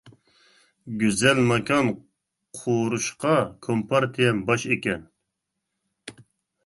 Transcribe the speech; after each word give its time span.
گۈزەل 1.03 1.41
ماكان 1.51 1.91
قۇرۇشقا، 2.61 3.35
كومپارتىيەم 3.67 4.43
باش 4.49 4.67
ئىكەن. 4.73 5.09